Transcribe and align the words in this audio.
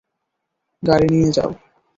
গাড়ি 0.83 1.07
নিয়ে 1.13 1.29
যাও। 1.37 1.51